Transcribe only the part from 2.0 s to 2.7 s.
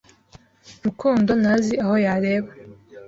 yareba.